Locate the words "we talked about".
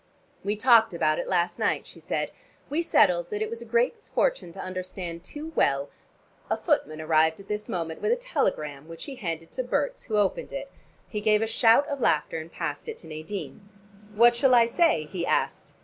0.43-1.19